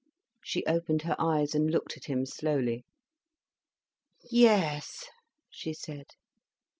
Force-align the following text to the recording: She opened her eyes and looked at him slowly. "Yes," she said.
She 0.43 0.65
opened 0.65 1.03
her 1.03 1.15
eyes 1.19 1.53
and 1.53 1.69
looked 1.69 1.95
at 1.95 2.05
him 2.05 2.25
slowly. 2.25 2.85
"Yes," 4.31 5.05
she 5.47 5.73
said. 5.73 6.07